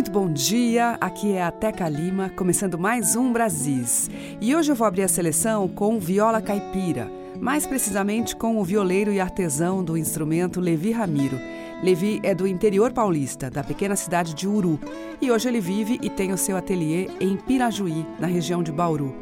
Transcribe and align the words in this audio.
Muito 0.00 0.10
bom 0.12 0.32
dia. 0.32 0.96
Aqui 0.98 1.32
é 1.32 1.42
a 1.42 1.50
Teca 1.50 1.86
Lima, 1.86 2.30
começando 2.30 2.78
mais 2.78 3.16
um 3.16 3.30
Brasis. 3.30 4.08
E 4.40 4.56
hoje 4.56 4.72
eu 4.72 4.74
vou 4.74 4.86
abrir 4.86 5.02
a 5.02 5.08
seleção 5.08 5.68
com 5.68 5.98
viola 5.98 6.40
caipira, 6.40 7.12
mais 7.38 7.66
precisamente 7.66 8.34
com 8.34 8.58
o 8.58 8.64
violeiro 8.64 9.12
e 9.12 9.20
artesão 9.20 9.84
do 9.84 9.98
instrumento 9.98 10.58
Levi 10.58 10.90
Ramiro. 10.90 11.38
Levi 11.82 12.18
é 12.22 12.34
do 12.34 12.46
interior 12.46 12.94
paulista, 12.94 13.50
da 13.50 13.62
pequena 13.62 13.94
cidade 13.94 14.32
de 14.32 14.48
Uru, 14.48 14.80
e 15.20 15.30
hoje 15.30 15.48
ele 15.48 15.60
vive 15.60 15.98
e 16.00 16.08
tem 16.08 16.32
o 16.32 16.38
seu 16.38 16.56
ateliê 16.56 17.10
em 17.20 17.36
Pirajuí, 17.36 18.06
na 18.18 18.26
região 18.26 18.62
de 18.62 18.72
Bauru. 18.72 19.14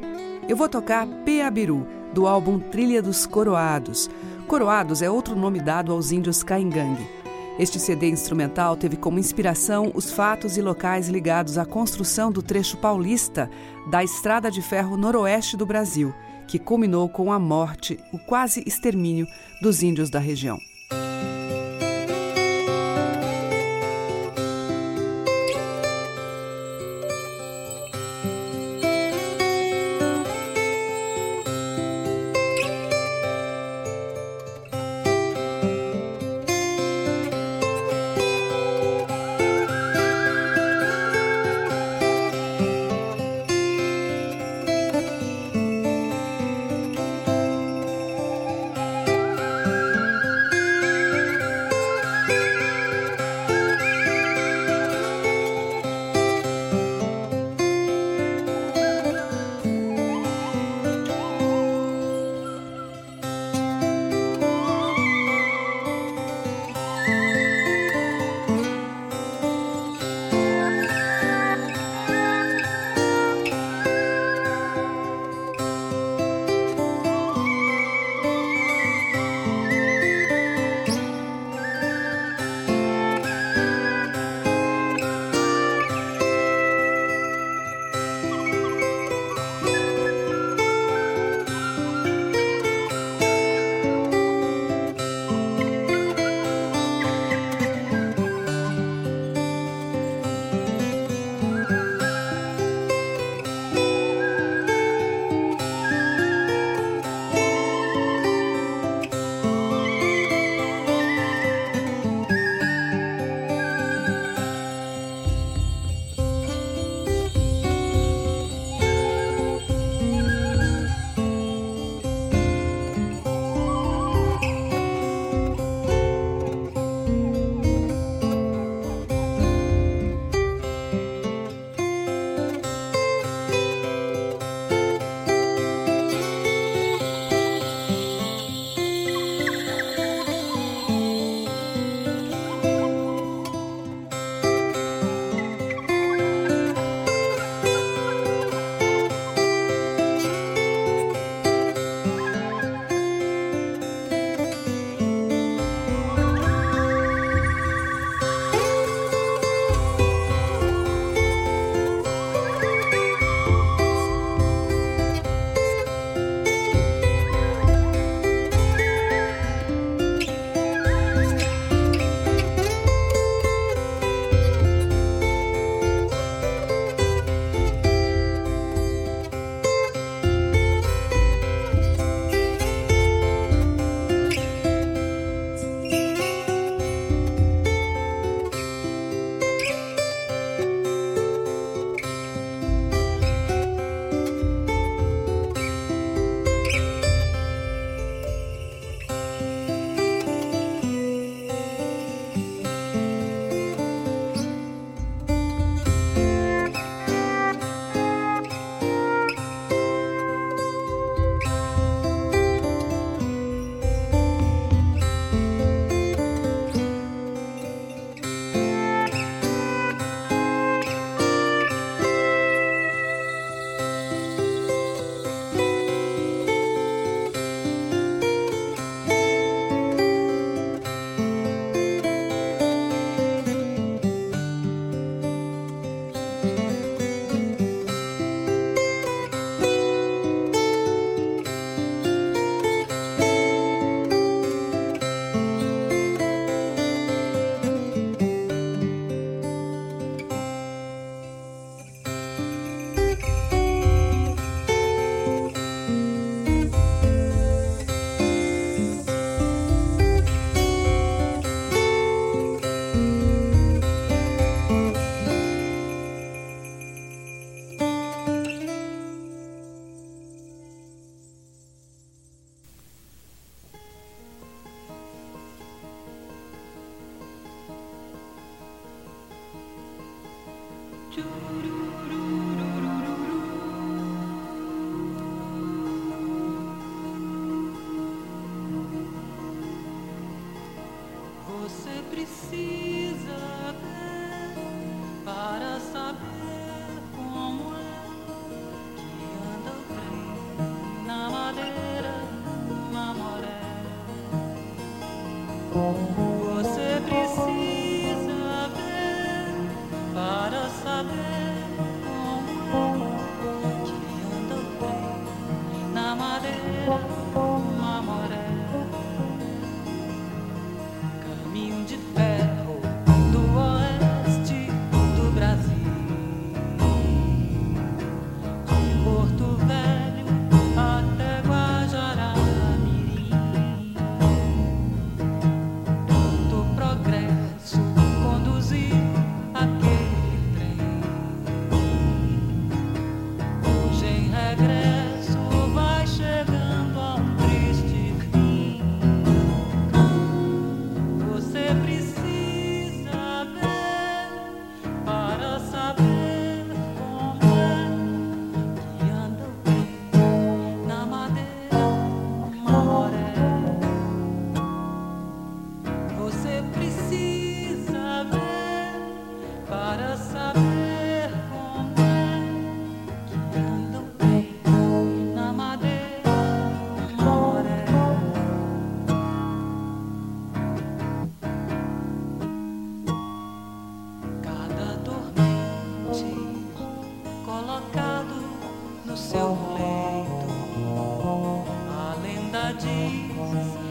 Eu 0.48 0.56
vou 0.56 0.68
tocar 0.68 1.08
Peabiru, 1.24 1.84
do 2.14 2.24
álbum 2.24 2.60
Trilha 2.60 3.02
dos 3.02 3.26
Coroados. 3.26 4.08
Coroados 4.46 5.02
é 5.02 5.10
outro 5.10 5.34
nome 5.34 5.60
dado 5.60 5.90
aos 5.90 6.12
índios 6.12 6.44
Caingangue. 6.44 7.17
Este 7.58 7.80
CD 7.80 8.08
instrumental 8.08 8.76
teve 8.76 8.96
como 8.96 9.18
inspiração 9.18 9.90
os 9.92 10.12
fatos 10.12 10.56
e 10.56 10.62
locais 10.62 11.08
ligados 11.08 11.58
à 11.58 11.66
construção 11.66 12.30
do 12.30 12.40
trecho 12.40 12.76
paulista 12.76 13.50
da 13.90 14.04
Estrada 14.04 14.48
de 14.48 14.62
Ferro 14.62 14.96
Noroeste 14.96 15.56
do 15.56 15.66
Brasil, 15.66 16.14
que 16.46 16.56
culminou 16.56 17.08
com 17.08 17.32
a 17.32 17.38
morte, 17.38 17.98
o 18.12 18.18
quase 18.18 18.62
extermínio 18.64 19.26
dos 19.60 19.82
índios 19.82 20.08
da 20.08 20.20
região. 20.20 20.56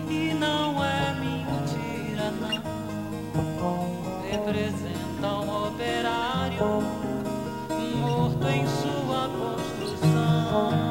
e 0.09 0.33
não 0.33 0.83
é 0.83 1.13
mentira, 1.19 2.31
não. 2.31 2.77
Representa 4.29 5.27
um 5.27 5.67
operário 5.67 6.83
morto 8.01 8.47
em 8.47 8.65
sua 8.67 9.29
construção. 9.29 10.86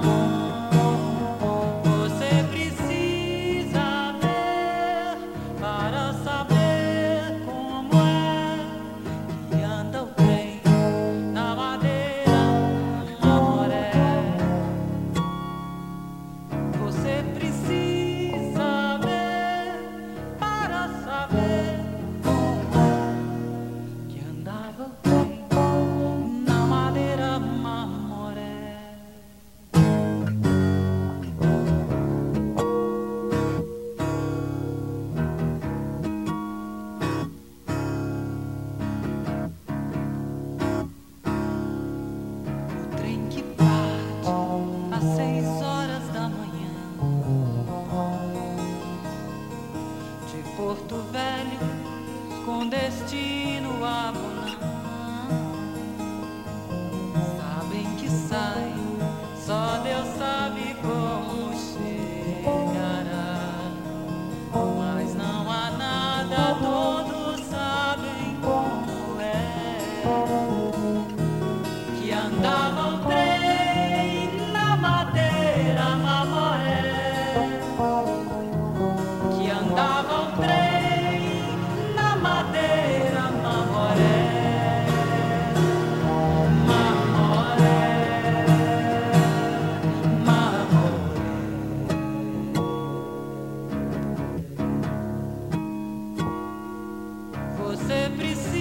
você 97.76 98.10
precisa. 98.16 98.55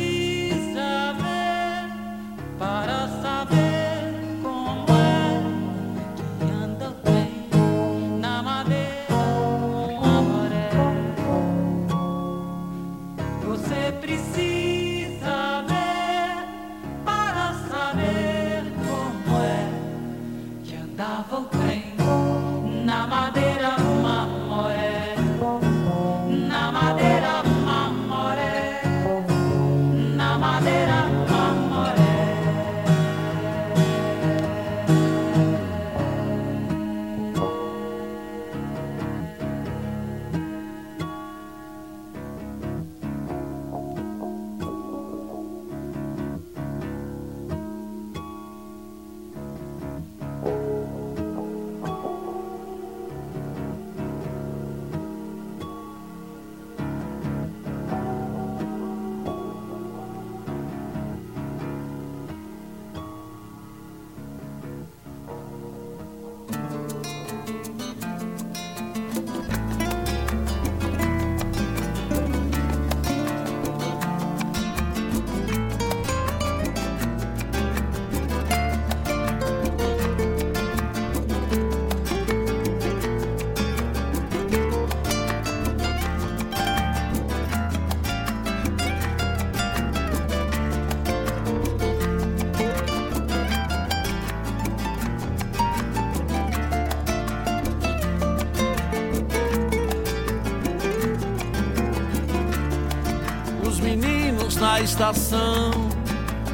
Estação, 104.96 105.72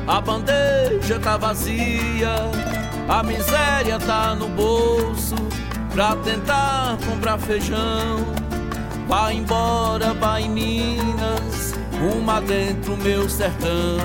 a 0.08 0.20
bandeja 0.20 1.20
tá 1.20 1.38
vazia, 1.38 2.34
a 3.08 3.22
miséria 3.22 4.00
tá 4.00 4.34
no 4.34 4.50
bolso 4.50 5.36
pra 5.94 6.16
tentar 6.16 6.98
comprar 7.08 7.38
feijão. 7.38 8.26
Vai 9.08 9.36
embora, 9.36 10.16
vai 10.16 10.48
Minas, 10.48 11.76
uma 12.16 12.42
dentro 12.42 12.98
meu 12.98 13.30
sertão. 13.30 14.00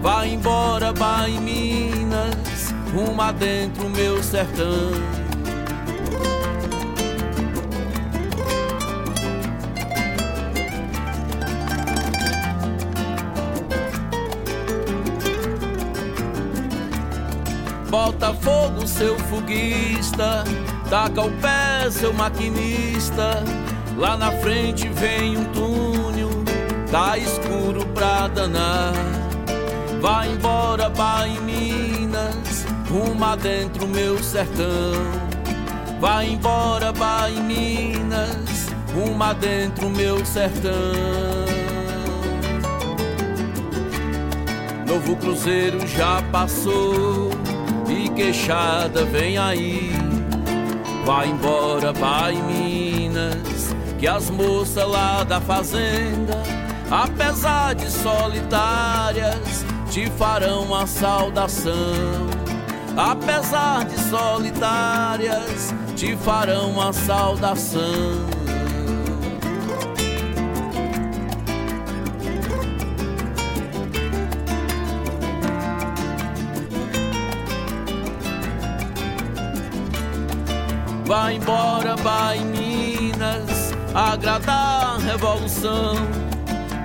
Vai 0.00 0.30
embora, 0.30 0.94
vai 0.94 1.32
Minas, 1.32 2.72
uma 2.94 3.32
dentro 3.32 3.90
meu 3.90 4.22
sertão. 4.22 5.15
Seu 18.96 19.18
foguista. 19.18 20.44
Taca 20.88 21.20
o 21.20 21.30
pé, 21.32 21.90
seu 21.90 22.12
maquinista. 22.12 23.44
Lá 23.96 24.16
na 24.16 24.32
frente 24.32 24.88
vem 24.88 25.36
um 25.36 25.44
túnel. 25.46 26.30
Tá 26.90 27.18
escuro 27.18 27.84
pra 27.88 28.28
danar. 28.28 28.94
Vai 30.00 30.30
embora, 30.32 30.88
vai 30.88 31.28
em 31.30 31.40
Minas. 31.40 32.66
Uma 32.90 33.36
dentro, 33.36 33.86
meu 33.86 34.22
sertão. 34.22 34.92
Vai 36.00 36.30
embora, 36.30 36.92
vai 36.92 37.34
em 37.34 37.42
Minas. 37.42 38.66
Uma 38.94 39.34
dentro, 39.34 39.90
meu 39.90 40.24
sertão. 40.24 40.72
Novo 44.86 45.16
Cruzeiro 45.16 45.86
já 45.86 46.22
passou 46.32 47.45
e 47.96 48.08
queixada 48.10 49.04
vem 49.04 49.38
aí. 49.38 49.90
Vai 51.04 51.28
embora, 51.28 51.92
vai 51.92 52.34
Minas, 52.34 53.74
que 53.98 54.06
as 54.06 54.28
moças 54.28 54.88
lá 54.88 55.24
da 55.24 55.40
fazenda, 55.40 56.42
apesar 56.90 57.74
de 57.74 57.90
solitárias, 57.90 59.64
te 59.90 60.10
farão 60.10 60.74
a 60.74 60.86
saudação. 60.86 61.72
Apesar 62.96 63.84
de 63.84 63.98
solitárias, 64.00 65.74
te 65.94 66.16
farão 66.16 66.80
a 66.80 66.92
saudação. 66.92 68.35
Vai 81.18 81.36
embora, 81.36 81.96
vai 81.96 82.38
Minas, 82.40 83.72
agradar 83.94 84.96
a 84.96 84.98
revolução. 84.98 85.94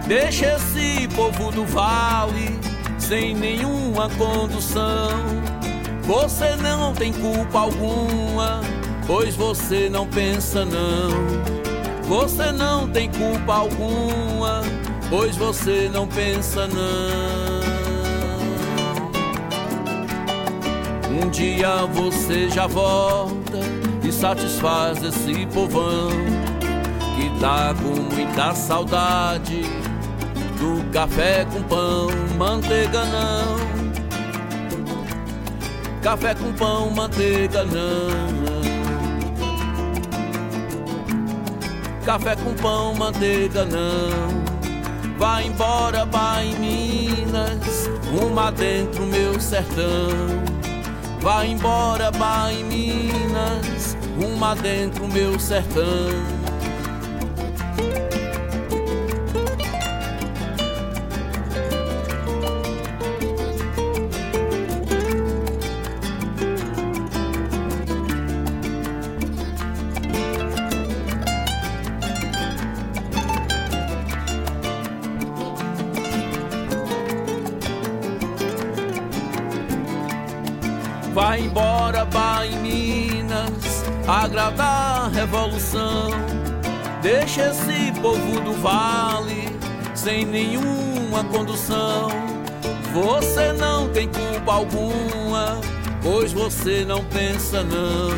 Deixa 0.08 0.56
esse 0.56 1.06
povo 1.10 1.52
do 1.52 1.66
vale 1.66 2.58
sem 2.98 3.36
nenhuma 3.36 4.10
condução. 4.12 5.10
Você 6.04 6.56
não 6.56 6.94
tem 6.94 7.12
culpa 7.12 7.60
alguma, 7.60 8.62
pois 9.06 9.36
você 9.36 9.90
não 9.90 10.08
pensa 10.08 10.64
não. 10.64 11.10
Você 12.04 12.54
não 12.54 12.88
tem 12.88 13.12
culpa 13.12 13.54
alguma, 13.54 14.62
pois 15.10 15.36
você 15.36 15.92
não 15.94 16.08
pensa 16.08 16.68
não. 16.68 17.62
Um 21.22 21.30
dia 21.30 21.86
você 21.88 22.50
já 22.50 22.66
volta 22.66 23.41
e 24.04 24.12
satisfaz 24.12 25.04
esse 25.04 25.46
povão 25.48 26.10
que 27.16 27.40
tá 27.40 27.74
com 27.82 28.16
muita 28.16 28.54
saudade 28.54 29.62
do 30.60 30.84
café 30.92 31.46
com 31.46 31.62
pão, 31.64 32.10
manteiga 32.38 33.04
não. 33.06 33.82
Café 36.02 36.36
com 36.36 36.52
pão, 36.54 36.90
manteiga 36.92 37.64
não. 37.64 38.52
Café 42.06 42.36
com 42.36 42.54
pão, 42.56 42.96
manteiga 42.96 43.66
não. 43.66 44.42
Vai 45.18 45.46
embora, 45.46 46.06
vai 46.06 46.48
em 46.48 46.56
Minas, 46.56 47.88
uma 48.12 48.52
dentro 48.52 49.06
meu 49.06 49.40
sertão. 49.40 50.10
Vai 51.22 51.50
embora, 51.52 52.10
vai 52.10 52.56
em 52.56 52.64
Minas, 52.64 53.91
uma 54.18 54.56
dentro 54.56 55.08
meu 55.08 55.40
sertão. 55.40 56.41
Revolução. 85.22 86.10
Deixa 87.02 87.50
esse 87.50 87.92
povo 88.02 88.40
do 88.42 88.54
vale 88.54 89.56
sem 89.94 90.26
nenhuma 90.26 91.24
condução. 91.26 92.10
Você 92.92 93.54
não 93.54 93.88
tem 93.90 94.08
culpa 94.08 94.54
alguma, 94.54 95.62
pois 96.02 96.34
você 96.34 96.84
não 96.86 97.04
pensa 97.06 97.64
não. 97.64 98.10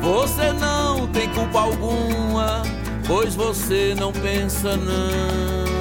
Você 0.00 0.52
não 0.52 1.08
tem 1.08 1.28
culpa 1.30 1.60
alguma, 1.60 2.62
pois 3.06 3.34
você 3.34 3.94
não 3.98 4.12
pensa 4.12 4.76
não. 4.76 5.72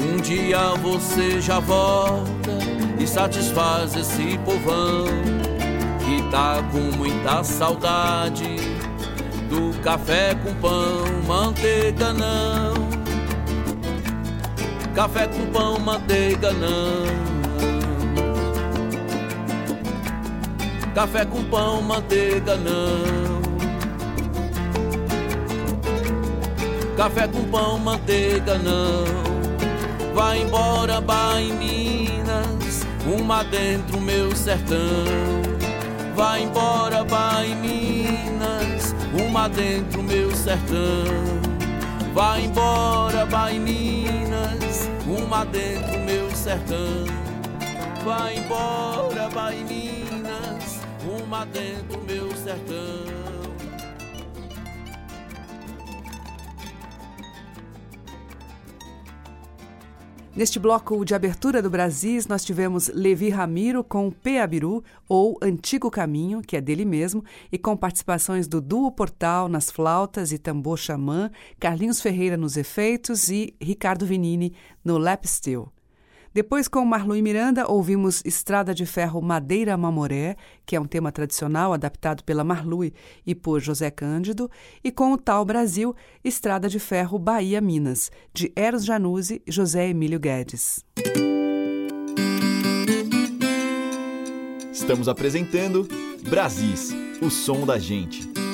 Um 0.00 0.16
dia 0.18 0.74
você 0.80 1.40
já 1.40 1.58
volta 1.58 2.58
e 2.98 3.06
satisfaz 3.06 3.96
esse 3.96 4.38
povão 4.38 5.37
tá 6.30 6.62
com 6.70 6.96
muita 6.96 7.42
saudade 7.42 8.56
do 9.48 9.76
café 9.82 10.34
com 10.34 10.54
pão, 10.54 11.04
manteiga 11.26 12.12
não. 12.12 12.88
Café 14.94 15.26
com 15.28 15.46
pão, 15.46 15.78
manteiga 15.78 16.52
não. 16.52 17.28
Café 20.94 21.24
com 21.24 21.44
pão, 21.44 21.80
manteiga 21.82 22.56
não. 22.56 23.38
Café 26.96 27.28
com 27.28 27.44
pão, 27.44 27.78
manteiga 27.78 28.58
não. 28.58 29.04
Vai 30.14 30.40
embora, 30.40 31.00
vai 31.00 31.44
em 31.44 31.52
Minas 31.52 32.84
uma 33.06 33.44
dentro 33.44 34.00
meu 34.00 34.34
sertão. 34.34 35.47
Vai 36.18 36.42
embora, 36.42 37.04
vai 37.04 37.54
Minas, 37.54 38.92
uma 39.24 39.48
dentro 39.48 40.02
meu 40.02 40.34
sertão. 40.34 41.04
Vai 42.12 42.46
embora, 42.46 43.24
vai 43.24 43.56
Minas, 43.60 44.90
uma 45.06 45.44
dentro 45.44 45.96
meu 46.00 46.28
sertão. 46.34 47.04
Vai 48.04 48.36
embora, 48.36 49.28
vai 49.28 49.58
Minas, 49.62 50.80
uma 51.04 51.46
dentro 51.46 52.02
meu 52.02 52.34
sertão. 52.34 53.17
Neste 60.38 60.60
bloco 60.60 61.04
de 61.04 61.16
abertura 61.16 61.60
do 61.60 61.68
Brasis, 61.68 62.28
nós 62.28 62.44
tivemos 62.44 62.86
Levi 62.94 63.28
Ramiro 63.28 63.82
com 63.82 64.08
Peabiru, 64.08 64.84
ou 65.08 65.36
Antigo 65.42 65.90
Caminho, 65.90 66.40
que 66.40 66.56
é 66.56 66.60
dele 66.60 66.84
mesmo, 66.84 67.24
e 67.50 67.58
com 67.58 67.76
participações 67.76 68.46
do 68.46 68.60
Duo 68.60 68.92
Portal 68.92 69.48
nas 69.48 69.68
flautas 69.68 70.30
e 70.30 70.38
tambor 70.38 70.78
xamã, 70.78 71.28
Carlinhos 71.58 72.00
Ferreira 72.00 72.36
nos 72.36 72.56
efeitos 72.56 73.28
e 73.28 73.52
Ricardo 73.60 74.06
Vinini 74.06 74.54
no 74.84 74.96
lap 74.96 75.26
steel. 75.26 75.72
Depois, 76.32 76.68
com 76.68 76.84
Marlui 76.84 77.22
Miranda, 77.22 77.66
ouvimos 77.70 78.22
Estrada 78.24 78.74
de 78.74 78.84
Ferro 78.84 79.20
Madeira 79.20 79.76
Mamoré, 79.76 80.36
que 80.66 80.76
é 80.76 80.80
um 80.80 80.86
tema 80.86 81.10
tradicional 81.10 81.72
adaptado 81.72 82.22
pela 82.22 82.44
Marlui 82.44 82.92
e 83.26 83.34
por 83.34 83.60
José 83.60 83.90
Cândido, 83.90 84.50
e 84.84 84.92
com 84.92 85.12
o 85.12 85.18
Tal 85.18 85.44
Brasil, 85.44 85.94
Estrada 86.22 86.68
de 86.68 86.78
Ferro 86.78 87.18
Bahia 87.18 87.60
Minas, 87.60 88.10
de 88.32 88.52
Eros 88.54 88.84
Januzzi 88.84 89.42
e 89.46 89.52
José 89.52 89.88
Emílio 89.88 90.20
Guedes. 90.20 90.84
Estamos 94.72 95.08
apresentando 95.08 95.86
Brasis, 96.28 96.92
o 97.20 97.30
som 97.30 97.66
da 97.66 97.78
gente. 97.78 98.47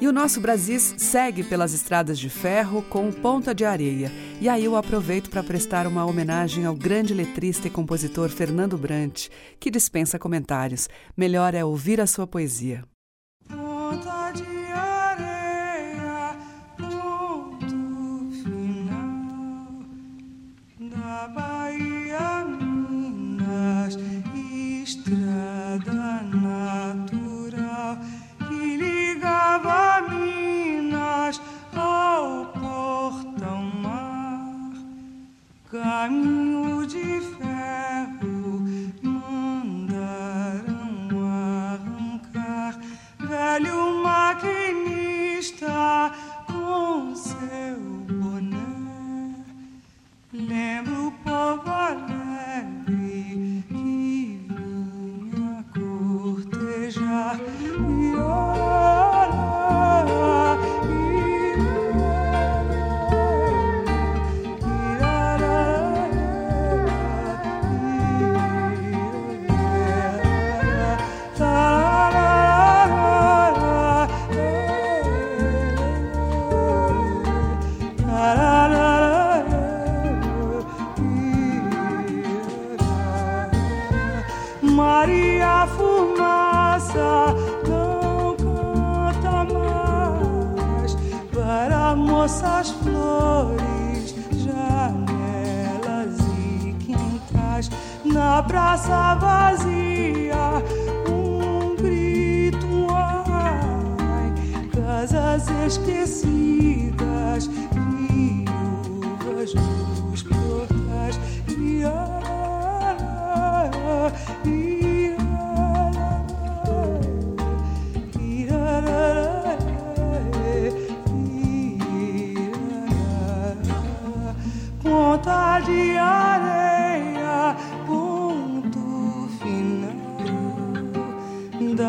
E 0.00 0.06
o 0.06 0.12
nosso 0.12 0.40
Brasis 0.40 0.94
segue 0.96 1.42
pelas 1.42 1.74
estradas 1.74 2.20
de 2.20 2.30
ferro 2.30 2.82
com 2.82 3.10
ponta 3.10 3.52
de 3.52 3.64
areia. 3.64 4.12
E 4.40 4.48
aí 4.48 4.64
eu 4.64 4.76
aproveito 4.76 5.28
para 5.28 5.42
prestar 5.42 5.88
uma 5.88 6.04
homenagem 6.04 6.64
ao 6.64 6.74
grande 6.76 7.12
letrista 7.12 7.66
e 7.66 7.70
compositor 7.70 8.28
Fernando 8.28 8.78
Brant, 8.78 9.26
que 9.58 9.72
dispensa 9.72 10.16
comentários. 10.16 10.88
Melhor 11.16 11.52
é 11.52 11.64
ouvir 11.64 12.00
a 12.00 12.06
sua 12.06 12.28
poesia. 12.28 12.84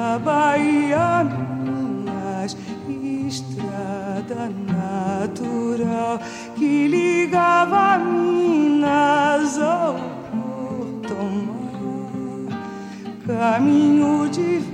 Da 0.09 0.17
Bahia, 0.17 1.23
Minas, 1.23 2.57
estrada 3.27 4.49
natural 4.65 6.19
que 6.55 6.87
ligava 6.87 7.99
Minas 7.99 9.59
ao 9.59 9.93
Porto 10.31 11.15
Mar, 11.45 12.57
caminho 13.27 14.27
de 14.29 14.68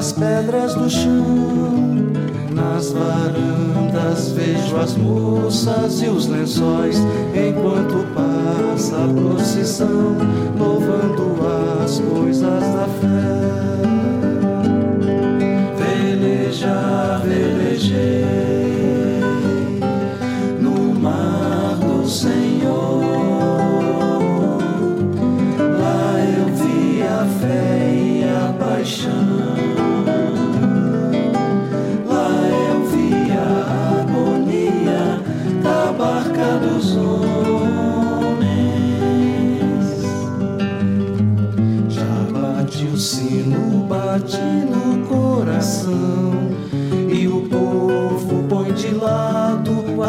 nas 0.00 0.12
pedras 0.12 0.74
do 0.76 0.88
chão. 0.88 2.10
Nas 2.54 2.90
varandas 2.90 4.30
vejo 4.30 4.74
as 4.78 4.96
moças 4.96 6.00
e 6.00 6.06
os 6.06 6.26
lençóis 6.26 6.96
enquanto 7.34 8.06
passa 8.14 8.96
a 8.96 9.08
procissão, 9.08 10.16
louvando 10.58 11.36
as 11.84 12.00
coisas 12.00 12.60
da 12.60 12.88
fé. 12.98 13.99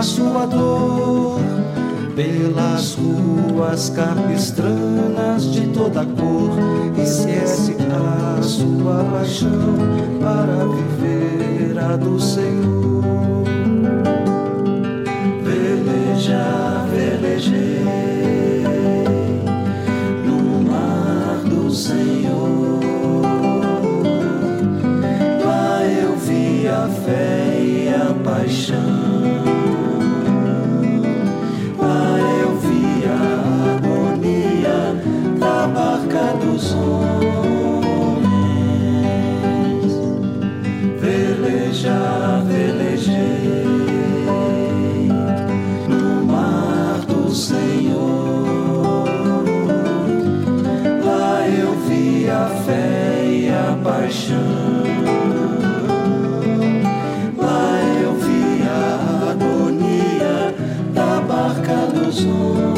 sua 0.03 0.45
dor 0.45 1.39
pelas 2.15 2.95
ruas 2.95 3.89
capistranas 3.89 5.51
de 5.51 5.67
toda 5.67 6.05
cor. 6.05 6.51
Esquece 6.97 7.75
a 7.91 8.41
sua 8.41 9.03
paixão 9.03 9.77
para 10.19 10.65
viver 10.67 11.77
a 11.79 11.95
do 11.95 12.19
Senhor. 12.19 12.90
Lá 57.37 57.79
eu 58.03 58.13
vi 58.15 58.61
a 58.67 59.31
agonia 59.31 60.53
da 60.93 61.21
barca 61.21 61.87
dos 61.93 62.25
homens. 62.25 62.70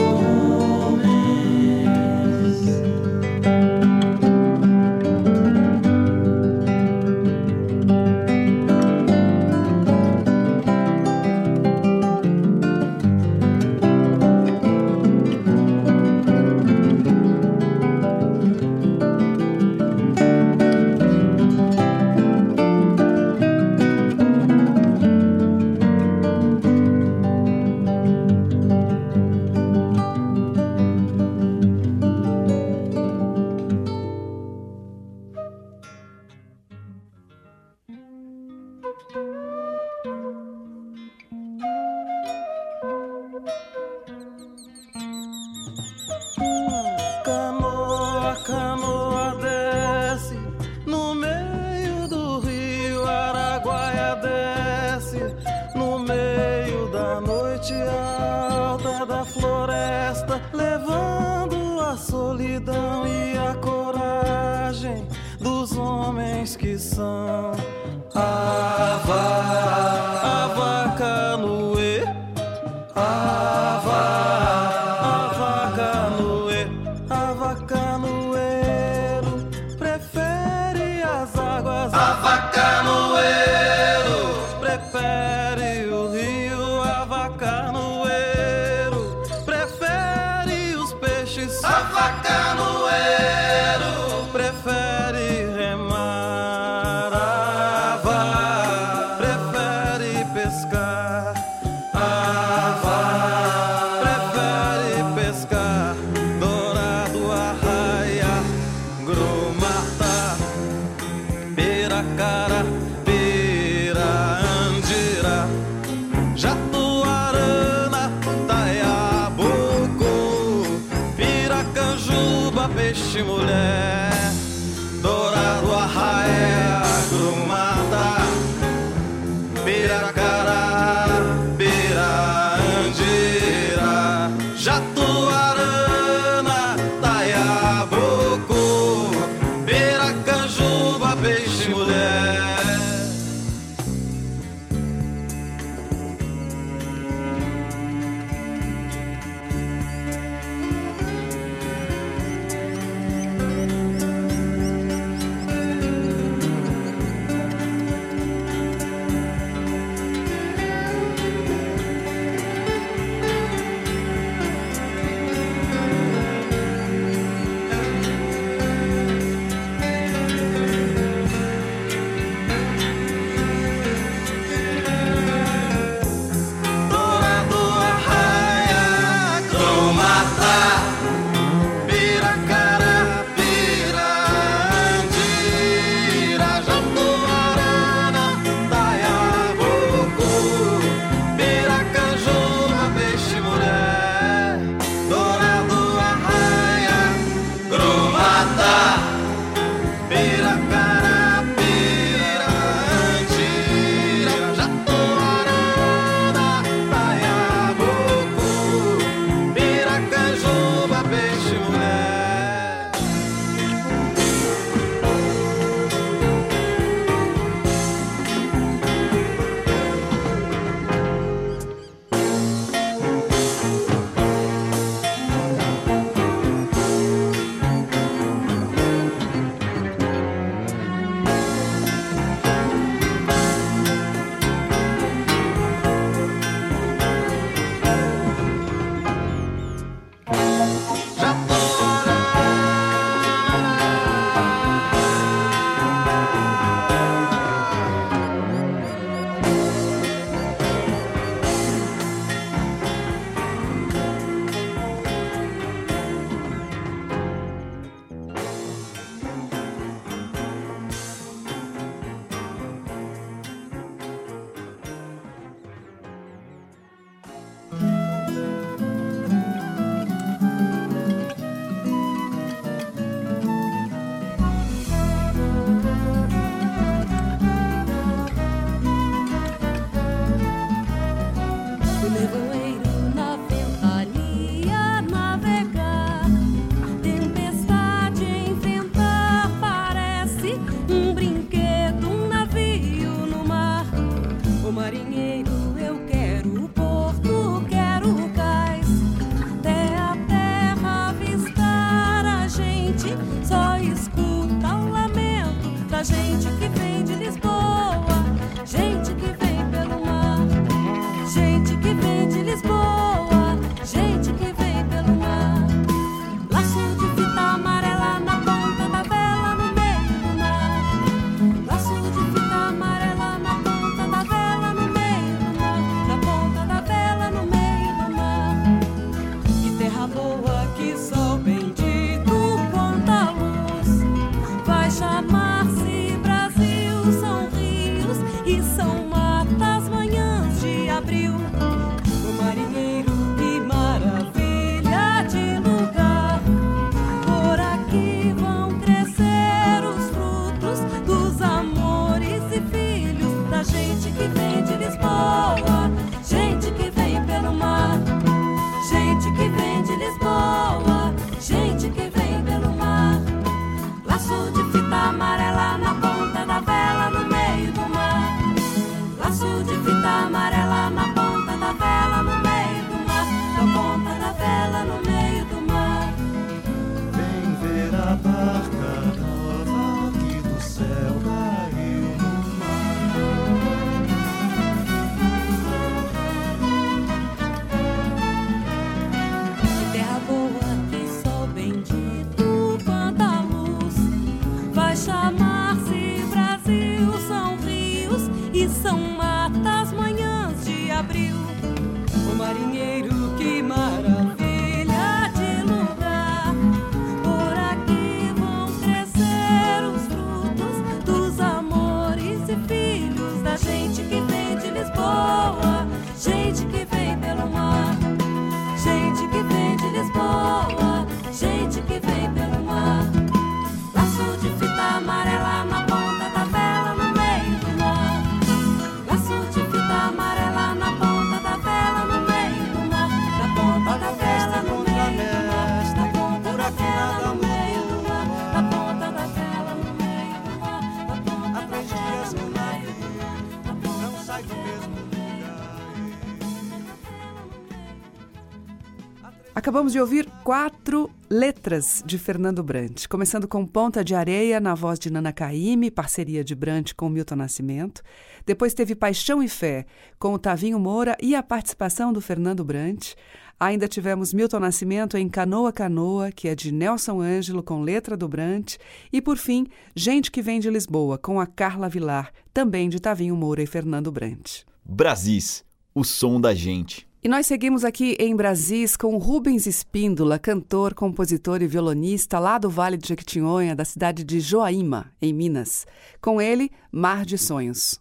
Acabamos 449.74 449.94
de 449.94 450.00
ouvir 450.00 450.30
quatro 450.44 451.10
letras 451.28 452.04
de 452.06 452.20
Fernando 452.20 452.62
Brant, 452.62 453.08
começando 453.08 453.48
com 453.48 453.66
Ponta 453.66 454.04
de 454.04 454.14
Areia, 454.14 454.60
na 454.60 454.76
voz 454.76 455.00
de 455.00 455.12
Nana 455.12 455.34
Caymmi, 455.34 455.90
parceria 455.90 456.44
de 456.44 456.54
Brant 456.54 456.94
com 456.94 457.10
Milton 457.10 457.38
Nascimento. 457.38 458.04
Depois 458.46 458.76
teve 458.76 458.94
Paixão 458.94 459.42
e 459.42 459.48
Fé, 459.48 459.88
com 460.20 460.32
o 460.32 460.38
Tavinho 460.38 460.80
Moura 460.80 461.18
e 461.20 461.34
a 461.34 461.42
participação 461.42 462.14
do 462.14 462.22
Fernando 462.22 462.64
Brant. 462.64 463.14
Ainda 463.60 463.88
tivemos 463.88 464.32
Milton 464.32 464.60
Nascimento 464.60 465.18
em 465.18 465.28
Canoa 465.28 465.74
Canoa, 465.74 466.32
que 466.32 466.48
é 466.48 466.54
de 466.54 466.72
Nelson 466.72 467.20
Ângelo, 467.20 467.64
com 467.64 467.82
letra 467.82 468.16
do 468.16 468.30
Brant. 468.30 468.76
E, 469.12 469.20
por 469.20 469.38
fim, 469.38 469.66
Gente 469.96 470.30
que 470.30 470.44
Vem 470.44 470.60
de 470.60 470.70
Lisboa, 470.70 471.18
com 471.18 471.40
a 471.40 471.48
Carla 471.48 471.90
Vilar, 471.90 472.32
também 472.54 472.90
de 472.90 473.00
Tavinho 473.00 473.36
Moura 473.36 473.64
e 473.64 473.66
Fernando 473.66 474.12
Brant. 474.12 474.66
Brasis, 474.86 475.66
o 475.96 476.04
som 476.04 476.40
da 476.40 476.54
gente. 476.54 477.12
E 477.26 477.30
nós 477.30 477.48
seguimos 477.48 477.86
aqui 477.86 478.18
em 478.20 478.36
Brasis 478.36 478.98
com 478.98 479.16
Rubens 479.16 479.66
Espíndola, 479.66 480.38
cantor, 480.38 480.94
compositor 480.94 481.62
e 481.62 481.68
violonista 481.68 482.38
lá 482.38 482.58
do 482.58 482.70
Vale 482.70 482.98
de 482.98 483.08
Jequitinhonha, 483.08 483.74
da 483.74 483.86
cidade 483.86 484.26
de 484.26 484.42
Joaíma, 484.42 485.10
em 485.22 485.32
Minas. 485.32 485.88
Com 486.20 486.42
ele, 486.42 486.70
Mar 486.92 487.24
de 487.26 487.38
Sonhos. 487.38 487.98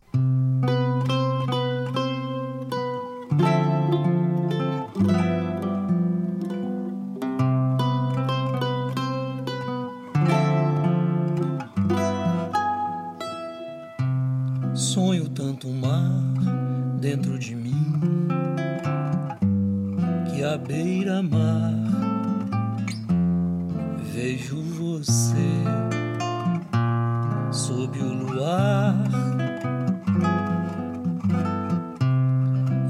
Sonho 14.75 15.29
tanto 15.29 15.69
mar 15.69 16.11
dentro 17.01 17.39
de 17.39 17.55
mim 17.55 17.62
que 20.43 20.47
a 20.47 20.59
beira-mar 20.59 21.73
vejo 24.13 24.61
você 24.61 25.37
sob 27.53 27.97
o 28.01 28.13
luar, 28.13 29.05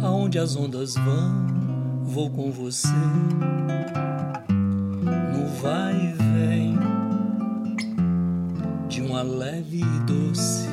aonde 0.03 0.39
as 0.39 0.57
ondas 0.57 0.95
vão, 0.95 1.47
vou 2.05 2.31
com 2.31 2.51
você 2.51 2.89
no 5.31 5.47
vai 5.61 5.95
e 5.95 6.13
vem 6.23 6.79
de 8.89 9.03
uma 9.03 9.21
leve 9.21 9.83
e 9.83 10.01
doce 10.07 10.71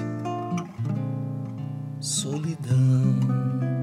solidão. 1.99 3.78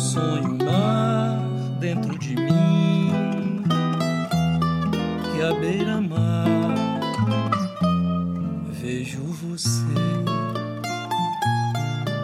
Sonho 0.00 0.56
mar 0.64 1.38
dentro 1.78 2.18
de 2.18 2.34
mim 2.34 3.62
que 5.30 5.42
a 5.42 5.52
beira-mar 5.60 6.46
vejo 8.80 9.22
você 9.24 9.84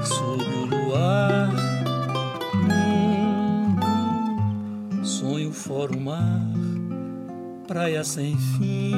sob 0.02 0.42
o 0.42 0.64
luar. 0.64 1.50
Hum, 2.64 3.76
sonho 5.04 5.52
fora 5.52 5.94
o 5.94 6.00
mar, 6.00 6.40
praia 7.68 8.02
sem 8.02 8.38
fim 8.38 8.94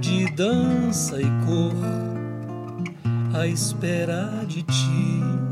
de 0.00 0.30
dança 0.30 1.20
e 1.20 1.26
cor 1.44 1.74
à 3.34 3.48
espera 3.48 4.44
de 4.46 4.62
ti. 4.62 5.45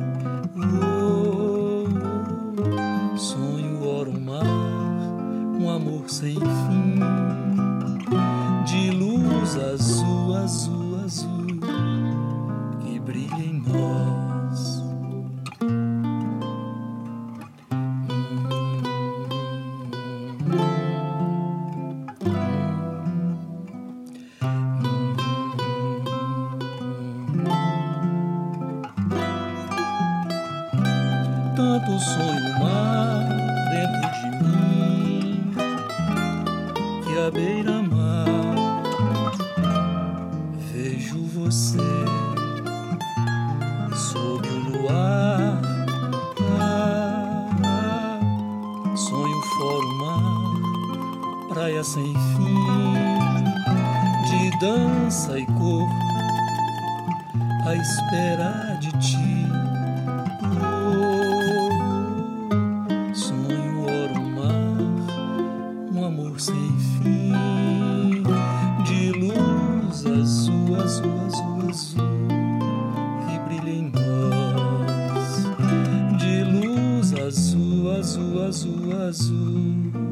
Azul, 79.08 80.03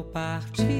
Eu 0.00 0.04
partir 0.04 0.79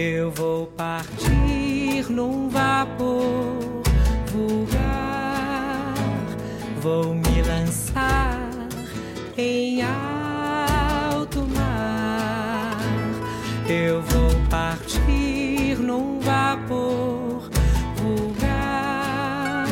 Eu 0.00 0.30
vou 0.30 0.68
partir 0.68 2.08
num 2.08 2.48
vapor 2.48 3.82
vulgar, 4.26 5.94
vou 6.80 7.12
me 7.16 7.42
lançar 7.42 8.48
em 9.36 9.82
alto 9.82 11.40
mar. 11.48 12.78
Eu 13.68 14.00
vou 14.02 14.30
partir 14.48 15.76
num 15.80 16.20
vapor 16.20 17.50
vulgar, 17.96 19.66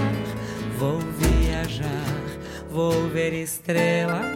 vou 0.76 0.98
viajar, 1.20 2.16
vou 2.68 3.08
ver 3.10 3.32
estrelas. 3.32 4.26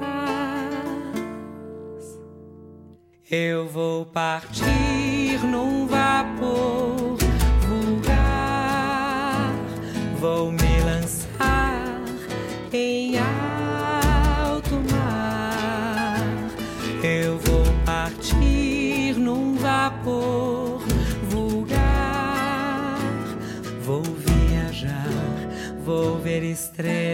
Eu 3.28 3.66
vou 3.66 4.06
partir 4.06 5.19
num 5.44 5.86
vapor 5.86 7.16
vulgar, 7.68 9.52
vou 10.18 10.52
me 10.52 10.80
lançar 10.84 12.02
em 12.72 13.18
alto 13.18 14.74
mar. 14.90 16.50
Eu 17.02 17.38
vou 17.38 17.64
partir 17.84 19.14
num 19.18 19.54
vapor 19.56 20.82
vulgar, 21.28 22.98
vou 23.82 24.02
viajar, 24.02 25.48
vou 25.84 26.18
ver 26.18 26.42
estrelas 26.42 27.09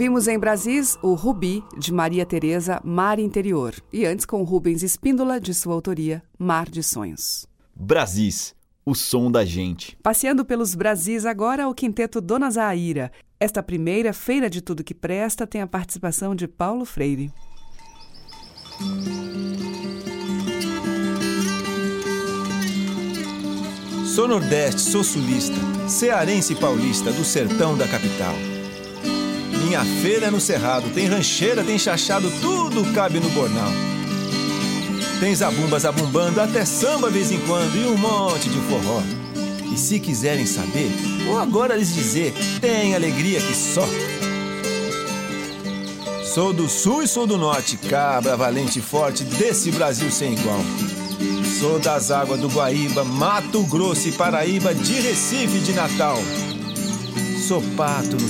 Ouvimos 0.00 0.28
em 0.28 0.38
Brasis 0.38 0.98
o 1.02 1.12
Rubi, 1.12 1.62
de 1.76 1.92
Maria 1.92 2.24
Tereza, 2.24 2.80
Mar 2.82 3.18
Interior. 3.18 3.74
E 3.92 4.06
antes 4.06 4.24
com 4.24 4.42
Rubens 4.42 4.82
Espíndola, 4.82 5.38
de 5.38 5.52
sua 5.52 5.74
autoria, 5.74 6.22
Mar 6.38 6.70
de 6.70 6.82
Sonhos. 6.82 7.46
Brasis, 7.76 8.54
o 8.82 8.94
som 8.94 9.30
da 9.30 9.44
gente. 9.44 9.98
Passeando 10.02 10.42
pelos 10.42 10.74
Brasis 10.74 11.26
agora, 11.26 11.68
o 11.68 11.74
quinteto 11.74 12.18
Dona 12.18 12.50
Zaira. 12.50 13.12
Esta 13.38 13.62
primeira 13.62 14.14
Feira 14.14 14.48
de 14.48 14.62
Tudo 14.62 14.82
que 14.82 14.94
Presta 14.94 15.46
tem 15.46 15.60
a 15.60 15.66
participação 15.66 16.34
de 16.34 16.48
Paulo 16.48 16.86
Freire. 16.86 17.30
Sou 24.06 24.26
nordeste, 24.26 24.80
sou 24.80 25.04
sulista, 25.04 25.58
cearense 25.86 26.54
e 26.54 26.56
paulista 26.56 27.12
do 27.12 27.22
sertão 27.22 27.76
da 27.76 27.86
capital. 27.86 28.34
Minha 29.64 29.84
feira 30.02 30.26
é 30.26 30.30
no 30.30 30.40
cerrado, 30.40 30.90
tem 30.90 31.06
rancheira, 31.06 31.62
tem 31.62 31.78
chachado, 31.78 32.30
tudo 32.40 32.84
cabe 32.92 33.20
no 33.20 33.28
bornal. 33.30 33.70
Tem 35.20 35.34
zabumba 35.34 35.78
zabumbando, 35.78 36.40
até 36.40 36.64
samba 36.64 37.10
vez 37.10 37.30
em 37.30 37.38
quando 37.40 37.76
e 37.76 37.84
um 37.86 37.96
monte 37.96 38.48
de 38.48 38.58
forró. 38.60 39.02
E 39.72 39.76
se 39.76 40.00
quiserem 40.00 40.46
saber, 40.46 40.90
vou 41.26 41.38
agora 41.38 41.76
lhes 41.76 41.94
dizer, 41.94 42.32
tem 42.60 42.94
alegria 42.94 43.40
que 43.40 43.54
só. 43.54 43.86
Sou 46.24 46.52
do 46.52 46.68
sul 46.68 47.02
e 47.02 47.08
sou 47.08 47.26
do 47.26 47.36
norte, 47.36 47.76
cabra 47.76 48.36
valente 48.36 48.78
e 48.78 48.82
forte 48.82 49.24
desse 49.24 49.70
Brasil 49.72 50.10
sem 50.10 50.32
igual. 50.32 50.60
Sou 51.60 51.78
das 51.78 52.10
águas 52.10 52.40
do 52.40 52.48
Guaíba, 52.48 53.04
Mato 53.04 53.62
Grosso 53.64 54.08
e 54.08 54.12
Paraíba, 54.12 54.74
de 54.74 54.94
Recife 54.94 55.58
de 55.58 55.72
Natal. 55.72 56.16
Sou 57.46 57.60
pato 57.76 58.16
no 58.16 58.28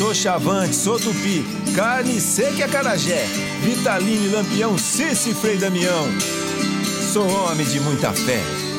sou 0.00 0.14
chavante, 0.14 0.74
sou 0.74 0.98
tupi, 0.98 1.44
carne 1.76 2.18
seca 2.18 2.56
e 2.56 2.62
acarajé, 2.62 3.26
Vitalino 3.60 4.24
e 4.24 4.28
Lampião, 4.28 4.78
Cici 4.78 5.34
Frei 5.34 5.58
Damião. 5.58 6.06
Sou 7.12 7.28
homem 7.28 7.66
de 7.66 7.78
muita 7.80 8.10
fé. 8.10 8.69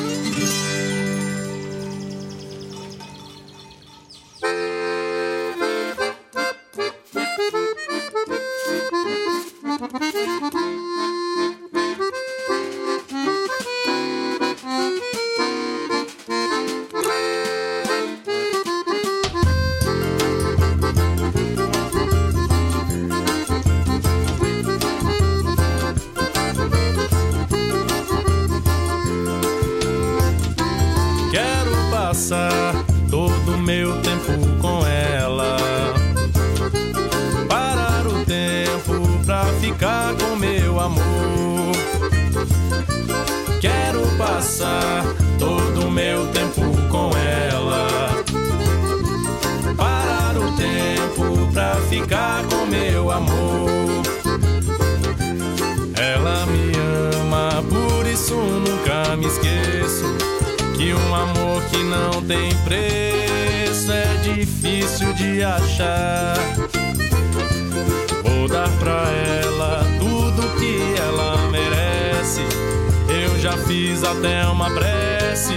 Até 74.22 74.46
uma 74.46 74.70
prece 74.70 75.56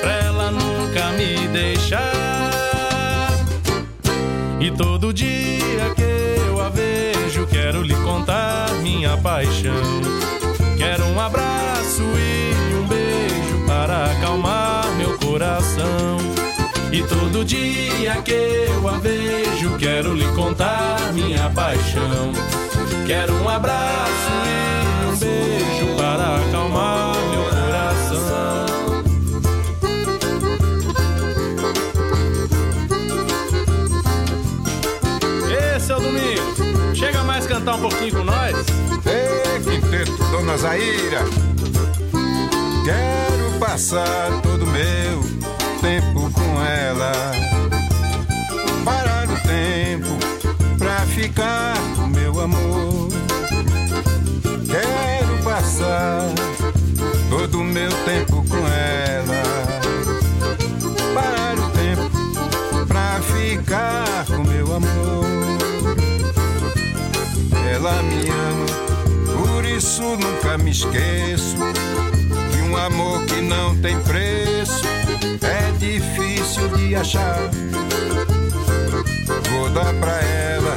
pra 0.00 0.12
ela 0.12 0.50
nunca 0.50 1.10
me 1.12 1.46
deixar. 1.48 3.30
E 4.58 4.70
todo 4.70 5.12
dia 5.12 5.92
que 5.94 6.40
eu 6.48 6.58
a 6.58 6.70
vejo, 6.70 7.46
quero 7.46 7.82
lhe 7.82 7.94
contar 7.96 8.72
minha 8.82 9.14
paixão. 9.18 10.00
Quero 10.78 11.04
um 11.04 11.20
abraço 11.20 12.02
e 12.02 12.74
um 12.76 12.86
beijo 12.86 13.66
para 13.66 14.06
acalmar 14.12 14.86
meu 14.96 15.18
coração. 15.18 16.16
E 16.90 17.02
todo 17.02 17.44
dia 17.44 18.22
que 18.22 18.32
eu 18.32 18.88
a 18.88 18.92
vejo, 18.92 19.76
quero 19.76 20.14
lhe 20.14 20.26
contar 20.32 21.12
minha 21.12 21.50
paixão. 21.50 22.32
Quero 23.06 23.34
um 23.34 23.48
abraço 23.50 24.32
e 24.46 24.58
cantar 37.68 37.74
um 37.74 37.80
pouquinho 37.80 38.12
com 38.12 38.24
nós. 38.24 38.56
Ei, 39.04 39.60
quinteto, 39.60 40.24
dona 40.30 40.56
Zaira. 40.56 41.24
Quero 42.84 43.58
passar 43.58 44.40
todo 44.42 44.66
meu 44.66 45.20
tempo 45.82 46.30
com 46.32 46.64
ela. 46.64 47.12
Parar 48.84 49.28
o 49.28 49.36
tempo 49.46 50.78
pra 50.78 51.00
ficar 51.06 51.74
com 51.96 52.06
meu 52.06 52.40
amor. 52.40 53.08
Quero 54.66 55.42
passar 55.44 56.32
todo 57.28 57.58
meu 57.58 57.90
tempo 58.04 58.44
com 58.48 58.66
ela. 58.66 59.42
Parar 61.14 61.58
o 61.58 61.70
tempo 61.70 62.86
pra 62.86 63.20
ficar 63.20 64.24
com 64.26 64.42
meu 64.44 64.74
amor. 64.74 65.27
Ela 67.78 68.02
me 68.02 68.28
ama, 68.28 68.66
por 69.40 69.64
isso 69.64 70.02
nunca 70.02 70.58
me 70.58 70.72
esqueço 70.72 71.54
de 72.50 72.62
um 72.62 72.76
amor 72.76 73.24
que 73.26 73.40
não 73.40 73.76
tem 73.76 73.96
preço. 74.00 74.82
É 75.40 75.70
difícil 75.78 76.68
de 76.70 76.96
achar. 76.96 77.38
Vou 79.48 79.70
dar 79.70 79.94
pra 79.94 80.20
ela 80.20 80.76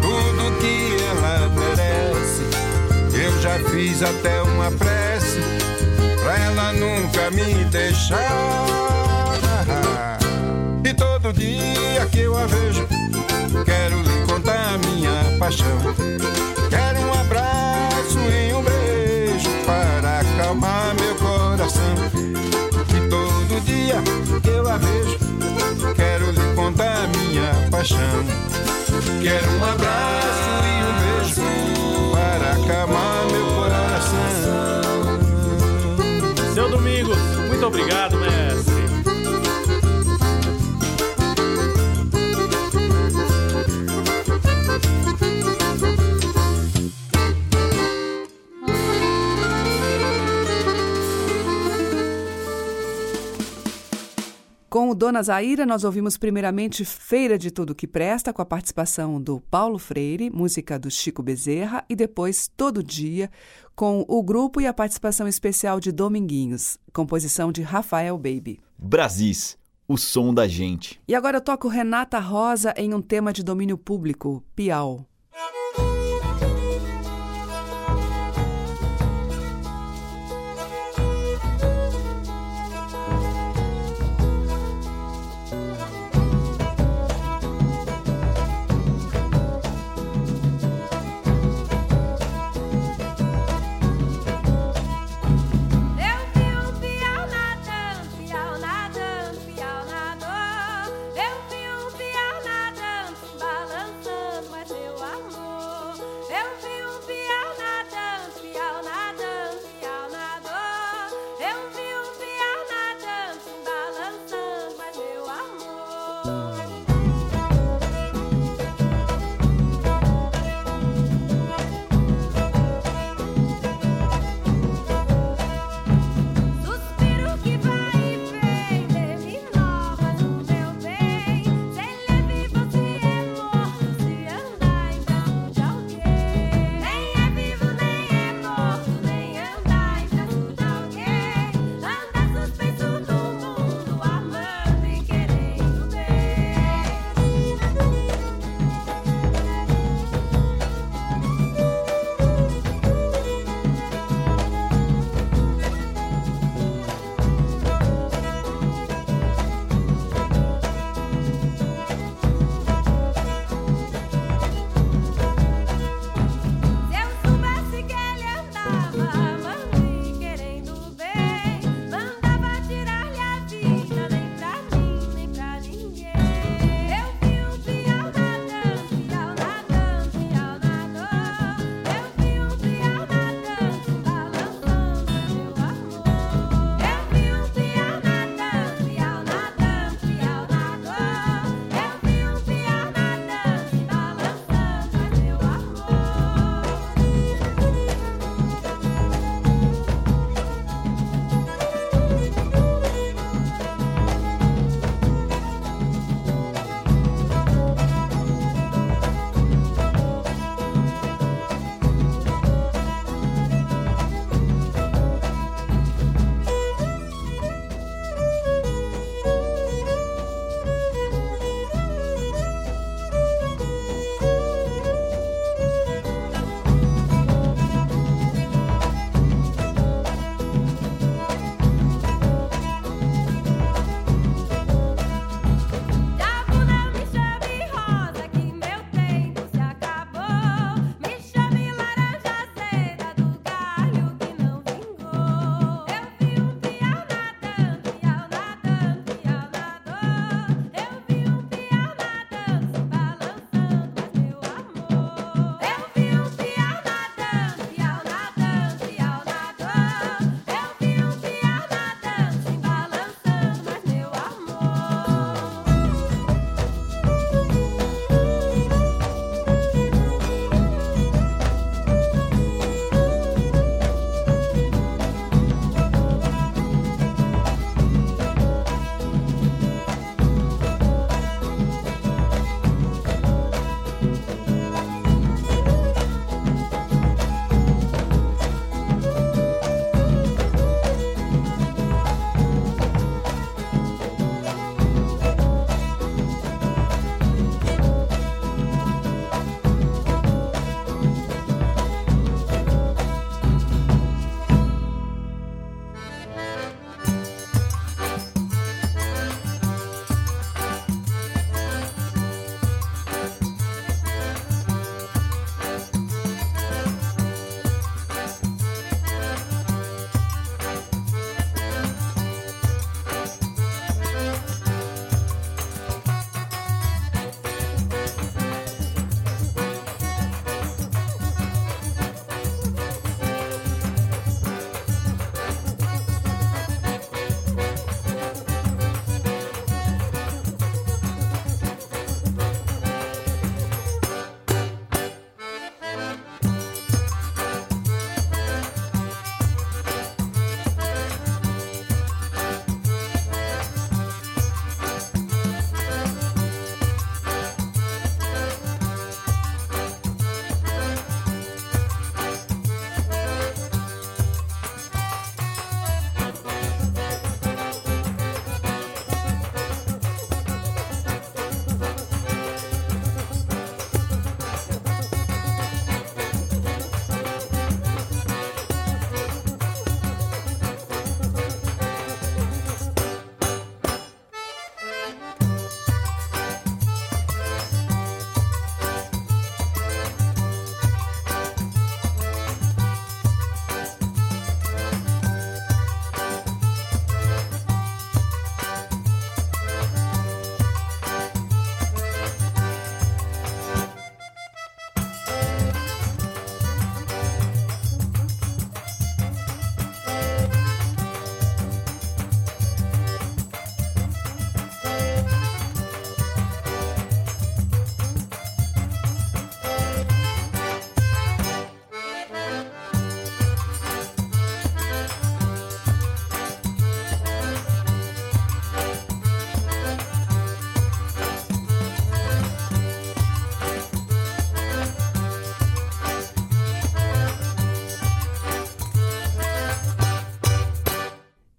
tudo 0.00 0.58
que 0.60 0.96
ela 1.10 1.50
merece. 1.50 2.42
Eu 3.22 3.42
já 3.42 3.58
fiz 3.68 4.02
até 4.02 4.40
uma 4.40 4.70
prece 4.70 5.40
pra 6.22 6.38
ela 6.38 6.72
nunca 6.72 7.30
me 7.32 7.64
deixar. 7.64 8.18
E 10.82 10.94
todo 10.94 11.34
dia 11.34 12.06
que 12.10 12.20
eu 12.20 12.34
a 12.38 12.46
vejo, 12.46 12.88
quero 13.66 14.13
contar 14.44 14.78
minha 14.78 15.38
paixão. 15.38 15.78
Quero 16.68 17.00
um 17.00 17.12
abraço 17.14 18.18
e 18.18 18.52
um 18.52 18.62
beijo 18.62 19.48
para 19.64 20.20
acalmar 20.20 20.94
meu 21.00 21.14
coração. 21.14 21.94
E 22.90 23.08
todo 23.08 23.64
dia 23.64 23.96
eu 24.46 24.68
a 24.68 24.76
vejo, 24.76 25.94
quero 25.94 26.30
lhe 26.30 26.54
contar 26.54 27.08
minha 27.08 27.70
paixão. 27.70 27.98
Quero 29.22 29.50
um 29.52 29.64
abraço 29.64 30.03
Dona 55.04 55.22
Zaira, 55.22 55.66
nós 55.66 55.84
ouvimos 55.84 56.16
primeiramente 56.16 56.82
Feira 56.82 57.36
de 57.36 57.50
Tudo 57.50 57.74
Que 57.74 57.86
Presta, 57.86 58.32
com 58.32 58.40
a 58.40 58.46
participação 58.46 59.20
do 59.20 59.38
Paulo 59.50 59.78
Freire, 59.78 60.30
música 60.30 60.78
do 60.78 60.90
Chico 60.90 61.22
Bezerra, 61.22 61.84
e 61.90 61.94
depois 61.94 62.48
Todo 62.48 62.82
Dia, 62.82 63.30
com 63.76 64.02
o 64.08 64.22
grupo 64.22 64.62
e 64.62 64.66
a 64.66 64.72
participação 64.72 65.28
especial 65.28 65.78
de 65.78 65.92
Dominguinhos, 65.92 66.78
composição 66.90 67.52
de 67.52 67.60
Rafael 67.60 68.16
Baby. 68.16 68.60
Brasis, 68.78 69.58
o 69.86 69.98
som 69.98 70.32
da 70.32 70.48
gente. 70.48 70.98
E 71.06 71.14
agora 71.14 71.36
eu 71.36 71.42
toco 71.42 71.68
Renata 71.68 72.18
Rosa 72.18 72.72
em 72.74 72.94
um 72.94 73.02
tema 73.02 73.30
de 73.30 73.42
domínio 73.42 73.76
público, 73.76 74.42
Piau. 74.56 75.06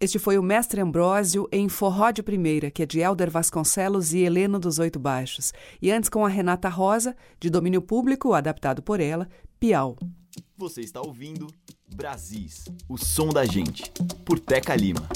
Este 0.05 0.19
foi 0.19 0.37
o 0.37 0.43
Mestre 0.43 0.81
Ambrósio 0.81 1.49
em 1.51 1.67
Forró 1.67 2.11
de 2.11 2.21
Primeira, 2.21 2.69
que 2.69 2.83
é 2.83 2.85
de 2.85 2.99
Helder 2.99 3.31
Vasconcelos 3.31 4.13
e 4.13 4.19
Heleno 4.19 4.59
dos 4.59 4.77
Oito 4.77 4.99
Baixos. 4.99 5.51
E 5.81 5.89
antes 5.89 6.11
com 6.11 6.23
a 6.23 6.29
Renata 6.29 6.69
Rosa, 6.69 7.15
de 7.39 7.49
domínio 7.49 7.81
público, 7.81 8.35
adaptado 8.35 8.83
por 8.83 8.99
ela, 8.99 9.27
Piau. 9.59 9.97
Você 10.55 10.81
está 10.81 11.01
ouvindo 11.01 11.47
Brasis, 11.95 12.65
o 12.87 12.99
som 12.99 13.29
da 13.29 13.45
gente, 13.45 13.91
por 14.23 14.37
Teca 14.37 14.75
Lima. 14.75 15.09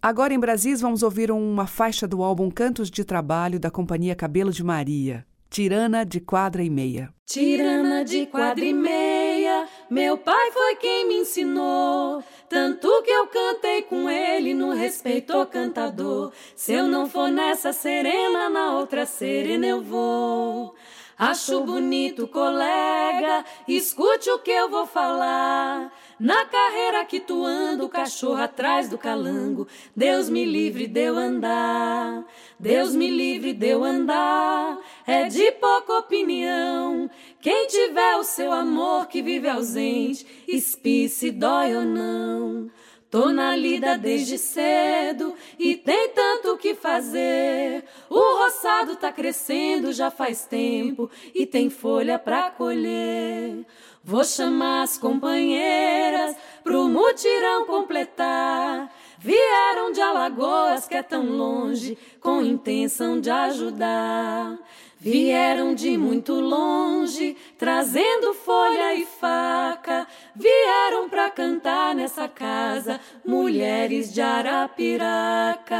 Agora 0.00 0.32
em 0.32 0.38
Brasis 0.38 0.80
vamos 0.80 1.02
ouvir 1.02 1.32
uma 1.32 1.66
faixa 1.66 2.06
do 2.06 2.22
álbum 2.22 2.52
Cantos 2.52 2.88
de 2.88 3.04
Trabalho 3.04 3.58
da 3.58 3.72
companhia 3.72 4.14
Cabelo 4.14 4.52
de 4.52 4.62
Maria, 4.62 5.26
Tirana 5.50 6.04
de 6.04 6.20
Quadra 6.20 6.62
e 6.62 6.68
Meia. 6.68 7.12
Tirana 7.24 8.04
de 8.04 8.26
quadra 8.26 8.64
e 8.64 8.72
meia, 8.72 9.66
meu 9.90 10.16
pai 10.16 10.50
foi 10.50 10.76
quem 10.76 11.08
me 11.08 11.16
ensinou. 11.16 12.22
Tanto 12.48 13.02
que 13.02 13.10
eu 13.10 13.26
cantei 13.26 13.82
com 13.82 14.08
ele 14.08 14.54
no 14.54 14.72
respeito 14.72 15.32
ao 15.32 15.46
cantador. 15.46 16.32
Se 16.54 16.72
eu 16.72 16.86
não 16.86 17.06
for 17.06 17.30
nessa 17.30 17.72
serena, 17.72 18.48
na 18.48 18.78
outra 18.78 19.04
serena 19.04 19.66
eu 19.66 19.82
vou. 19.82 20.74
Acho 21.18 21.64
bonito, 21.64 22.28
colega, 22.28 23.44
escute 23.66 24.30
o 24.30 24.38
que 24.38 24.52
eu 24.52 24.70
vou 24.70 24.86
falar. 24.86 25.92
Na 26.16 26.46
carreira 26.46 27.04
que 27.04 27.18
tu 27.18 27.44
anda, 27.44 27.84
o 27.84 27.88
cachorro 27.88 28.40
atrás 28.40 28.88
do 28.88 28.96
calango. 28.96 29.66
Deus 29.96 30.30
me 30.30 30.44
livre 30.44 30.86
de 30.86 31.00
eu 31.00 31.16
andar. 31.16 32.24
Deus 32.56 32.94
me 32.94 33.10
livre 33.10 33.52
de 33.52 33.66
eu 33.66 33.82
andar. 33.82 34.78
É 35.04 35.24
de 35.24 35.50
pouca 35.52 35.94
opinião. 35.94 37.10
Quem 37.40 37.66
tiver 37.66 38.14
o 38.14 38.22
seu 38.22 38.52
amor 38.52 39.08
que 39.08 39.20
vive 39.20 39.48
ausente, 39.48 40.24
espie 40.46 41.08
se 41.08 41.32
dói 41.32 41.74
ou 41.74 41.84
não. 41.84 42.70
Tô 43.10 43.30
na 43.32 43.56
lida 43.56 43.96
desde 43.96 44.36
cedo 44.36 45.34
e 45.58 45.74
tem 45.74 46.10
tanto 46.10 46.58
que 46.58 46.74
fazer. 46.74 47.82
O 48.10 48.38
roçado 48.38 48.96
tá 48.96 49.10
crescendo 49.10 49.92
já 49.92 50.10
faz 50.10 50.44
tempo 50.44 51.10
e 51.34 51.46
tem 51.46 51.70
folha 51.70 52.18
pra 52.18 52.50
colher. 52.50 53.64
Vou 54.04 54.22
chamar 54.24 54.82
as 54.82 54.98
companheiras 54.98 56.36
pro 56.62 56.86
mutirão 56.86 57.64
completar. 57.64 58.94
Vieram 59.20 59.90
de 59.90 60.00
Alagoas, 60.00 60.86
que 60.86 60.94
é 60.94 61.02
tão 61.02 61.26
longe, 61.26 61.98
com 62.20 62.40
intenção 62.40 63.20
de 63.20 63.28
ajudar. 63.30 64.56
Vieram 65.00 65.74
de 65.74 65.98
muito 65.98 66.34
longe, 66.34 67.36
trazendo 67.56 68.32
folha 68.34 68.94
e 68.94 69.04
faca. 69.04 70.06
Vieram 70.34 71.08
pra 71.08 71.30
cantar 71.30 71.94
nessa 71.94 72.28
casa, 72.28 73.00
mulheres 73.24 74.12
de 74.12 74.20
Arapiraca. 74.20 75.76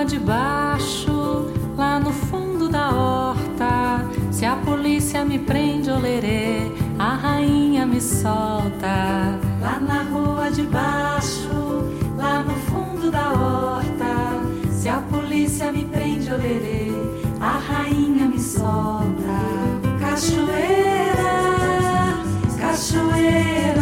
Rua 0.00 0.04
de 0.06 0.18
baixo, 0.18 1.46
lá 1.76 2.00
no 2.00 2.10
fundo 2.10 2.70
da 2.70 2.88
horta, 2.90 4.08
se 4.30 4.46
a 4.46 4.56
polícia 4.56 5.24
me 5.26 5.38
prende, 5.38 5.90
olerê, 5.90 6.72
a 6.98 7.16
rainha 7.16 7.84
me 7.84 8.00
solta. 8.00 9.38
Lá 9.60 9.78
na 9.78 10.02
rua 10.04 10.50
de 10.50 10.62
baixo, 10.62 11.84
lá 12.16 12.42
no 12.42 12.54
fundo 12.54 13.10
da 13.10 13.30
horta, 13.32 14.40
se 14.70 14.88
a 14.88 15.02
polícia 15.02 15.70
me 15.70 15.84
prende, 15.84 16.32
olerê, 16.32 16.92
a 17.38 17.58
rainha 17.58 18.26
me 18.26 18.40
solta. 18.40 19.04
Cachoeira, 20.00 21.34
cachoeira, 22.58 23.79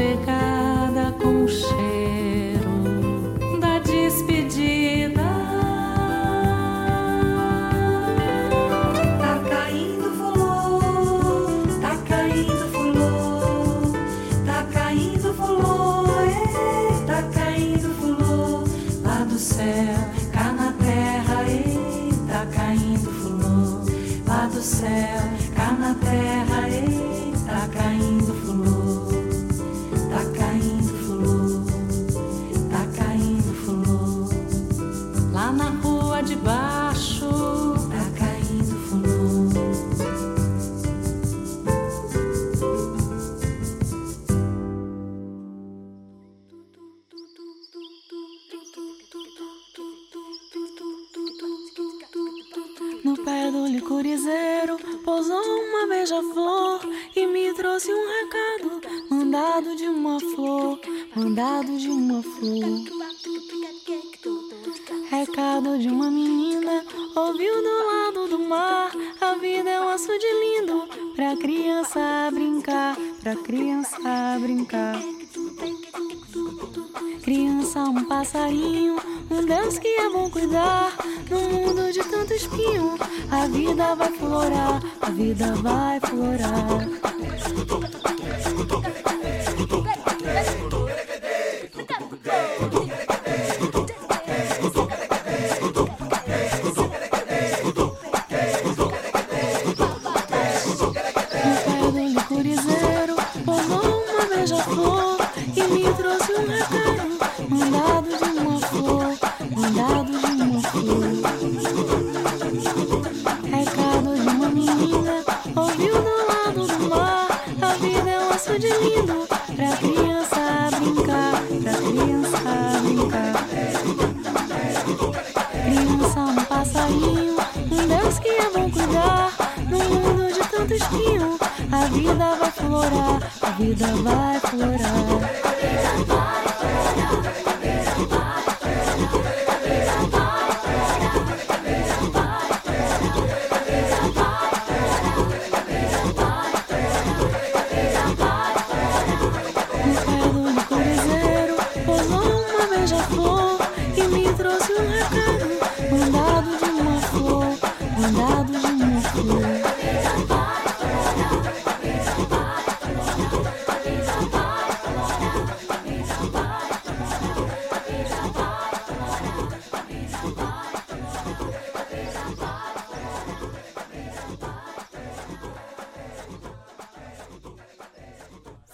chegar. 0.00 0.39
Passarinho, 78.20 78.96
um 79.30 79.46
Deus 79.46 79.78
que 79.78 79.88
é 79.88 80.10
bom 80.10 80.28
cuidar. 80.28 80.92
No 81.30 81.40
mundo 81.40 81.90
de 81.90 82.04
tanto 82.04 82.34
espinho, 82.34 82.98
a 83.30 83.46
vida 83.46 83.94
vai 83.94 84.12
florar, 84.12 84.82
a 85.00 85.10
vida 85.10 85.54
vai 85.54 85.98
florar. 86.00 88.09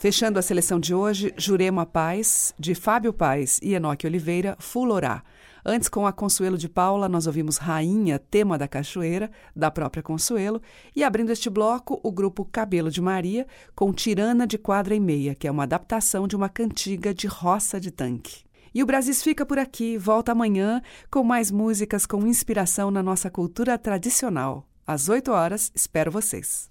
Fechando 0.06 0.38
a 0.38 0.42
seleção 0.42 0.78
de 0.78 0.94
hoje, 0.94 1.34
Jurema 1.36 1.84
Paz, 1.84 2.54
de 2.56 2.76
Fábio 2.76 3.12
Paz 3.12 3.58
e 3.60 3.74
Enoque 3.74 4.06
Oliveira, 4.06 4.56
Fulorá. 4.60 5.24
Antes, 5.64 5.88
com 5.88 6.06
a 6.06 6.12
Consuelo 6.12 6.56
de 6.56 6.68
Paula, 6.68 7.08
nós 7.08 7.26
ouvimos 7.26 7.56
Rainha, 7.56 8.16
tema 8.16 8.56
da 8.56 8.68
Cachoeira, 8.68 9.28
da 9.54 9.68
própria 9.68 10.04
Consuelo. 10.04 10.62
E 10.94 11.02
abrindo 11.02 11.32
este 11.32 11.50
bloco, 11.50 11.98
o 12.04 12.12
grupo 12.12 12.44
Cabelo 12.44 12.88
de 12.88 13.00
Maria, 13.00 13.48
com 13.74 13.92
Tirana 13.92 14.46
de 14.46 14.56
Quadra 14.56 14.94
e 14.94 15.00
Meia, 15.00 15.34
que 15.34 15.48
é 15.48 15.50
uma 15.50 15.64
adaptação 15.64 16.28
de 16.28 16.36
uma 16.36 16.48
cantiga 16.48 17.12
de 17.12 17.26
roça 17.26 17.80
de 17.80 17.90
tanque. 17.90 18.44
E 18.72 18.84
o 18.84 18.86
Brasis 18.86 19.24
fica 19.24 19.44
por 19.44 19.58
aqui, 19.58 19.98
volta 19.98 20.30
amanhã 20.30 20.82
com 21.10 21.24
mais 21.24 21.50
músicas 21.50 22.06
com 22.06 22.24
inspiração 22.24 22.92
na 22.92 23.02
nossa 23.02 23.28
cultura 23.28 23.76
tradicional. 23.76 24.68
Às 24.86 25.08
8 25.08 25.32
horas, 25.32 25.72
espero 25.74 26.12
vocês. 26.12 26.70